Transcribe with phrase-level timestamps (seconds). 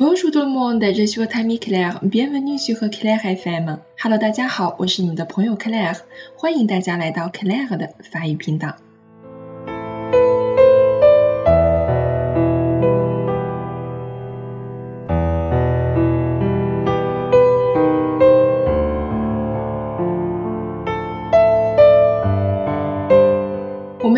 [0.00, 2.00] Bonjour tout le monde, je suis votre ami Claire.
[2.02, 3.80] Bienvenue sur Claire FM.
[4.02, 5.98] Hello，大家好，我是你的朋友 Claire，
[6.36, 8.76] 欢迎大家来到 Claire 的法语频道。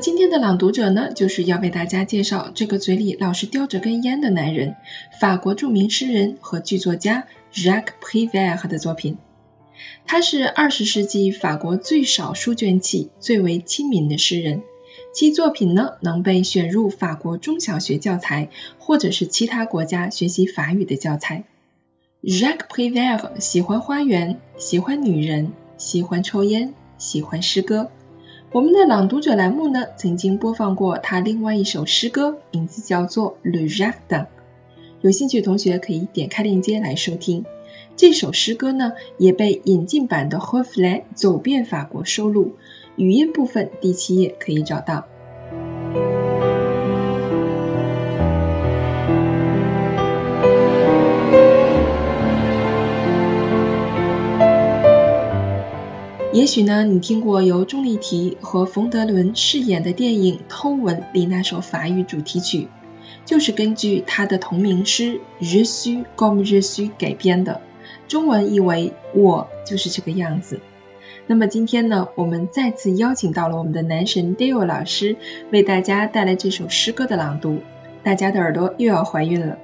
[0.00, 4.76] 今天的朗读者呢，就是要为大家介绍这个嘴里老是叼着根烟的男人——
[5.18, 9.18] 法国著名诗人和剧作家 Jacques Prévert 的作品。
[10.06, 14.62] 他是二十世纪法国最少书卷气、最为亲民的诗人，
[15.12, 21.44] 其作品呢能被选入法国中小学教材，或者是其他国家学习法语的教材。
[22.22, 27.90] Jacques Prévert 喜欢花园，喜欢女人，喜欢抽烟，喜欢诗歌。
[28.50, 33.92] 我们的朗读者栏目呢，曾经播放过他另外一首诗歌，名字叫做《Le Jardin》。
[35.02, 37.44] 有兴趣的同学可以点开链接来收听。
[37.94, 42.54] 这首诗歌呢，也被引进版的《h o f l e 走遍法国》收录，
[42.96, 45.04] 语音部分第七页可以找到。
[56.48, 62.68] 也许呢，你听过由钟丽缇和冯德伦饰演的电影《偷吻》里那首法语主题曲，
[63.26, 67.60] 就是根据他的同名诗《Je suis comme je suis》改编的，
[68.08, 70.60] 中文译为“我就是这个样子”。
[71.28, 75.16] 那么今天呢，我们再次邀请到了我们的男神 Dale 老师，
[75.52, 77.58] 为大家带来这首诗歌的朗读，
[78.02, 79.58] 大家的耳朵又要怀孕了。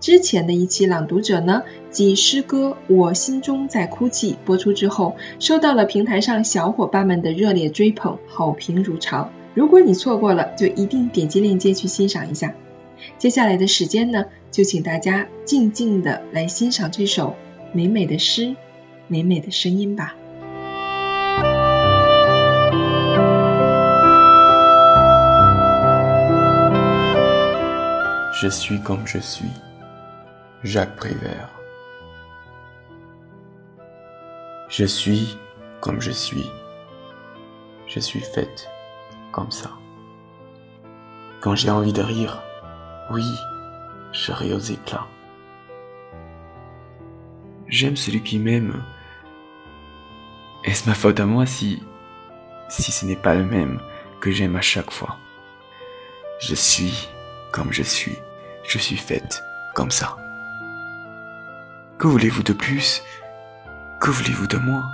[0.00, 9.30] 之前的一期朗读者呢，即诗歌《我心中在哭泣》播出之后，收到了平台上小伙伴们的热烈追捧，好评如潮。
[9.54, 12.54] 如果你错过了，就一定点击链接去欣赏一下。
[13.18, 17.34] 接下来的时间呢，就请大家静静的来欣赏这首
[17.72, 18.54] 美美的诗，
[19.08, 20.14] 美美的声音吧。
[28.40, 29.67] Je suis comme je suis.
[30.64, 31.50] Jacques Prévert.
[34.68, 35.38] Je suis
[35.80, 36.50] comme je suis.
[37.86, 38.68] Je suis faite
[39.30, 39.70] comme ça.
[41.40, 42.42] Quand j'ai envie de rire,
[43.12, 43.24] oui,
[44.10, 45.06] je ris aux éclats.
[47.68, 48.82] J'aime celui qui m'aime.
[50.64, 51.80] Est-ce ma faute à moi si
[52.68, 53.80] si ce n'est pas le même
[54.20, 55.18] que j'aime à chaque fois?
[56.40, 57.08] Je suis
[57.52, 58.18] comme je suis.
[58.64, 59.40] Je suis faite
[59.76, 60.16] comme ça.
[61.98, 63.02] Que voulez-vous de plus?
[64.00, 64.84] Que voulez-vous de moi?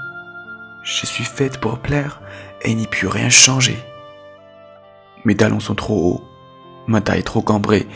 [0.82, 2.22] Je suis faite pour plaire
[2.62, 3.76] et n'y puis rien changer.
[5.26, 6.24] Mes talons sont trop hauts,
[6.86, 7.86] ma taille trop cambrée,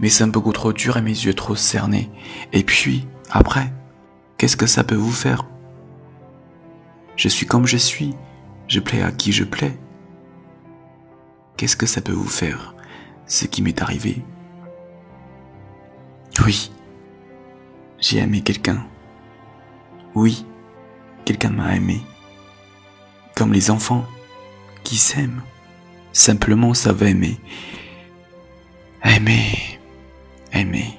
[0.00, 2.10] mes seins beaucoup trop durs et mes yeux trop cernés.
[2.52, 3.72] Et puis, après,
[4.36, 5.46] qu'est-ce que ça peut vous faire?
[7.16, 8.14] Je suis comme je suis,
[8.68, 9.78] je plais à qui je plais.
[11.56, 12.74] Qu'est-ce que ça peut vous faire,
[13.26, 14.22] ce qui m'est arrivé?
[16.44, 16.70] Oui,
[18.00, 18.86] j'ai aimé quelqu'un.
[20.14, 20.46] Oui,
[21.24, 22.00] quelqu'un m'a aimé.
[23.34, 24.06] Comme les enfants
[24.84, 25.42] qui s'aiment.
[26.12, 27.38] Simplement savent aimer.
[29.04, 29.78] Aimer.
[30.52, 30.98] Aimer.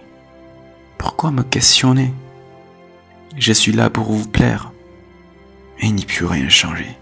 [0.97, 2.13] Pourquoi me questionner?
[3.35, 4.71] Je suis là pour vous plaire.
[5.79, 6.98] Et n'y puis rien changer.